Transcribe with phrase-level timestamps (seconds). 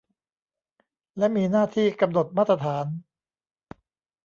[1.17, 2.85] และมีหน้าที่กำหนดมาตรฐาน